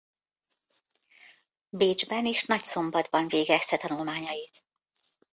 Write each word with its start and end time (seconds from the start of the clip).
Bécsben 1.69 2.25
és 2.25 2.45
Nagyszombatban 2.45 3.27
végezte 3.27 3.77
tanulmányait. 3.77 4.63